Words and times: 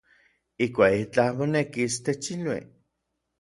Ijkuak 0.65 0.95
itlaj 1.01 1.27
monekis, 1.41 1.99
techilui. 2.09 2.59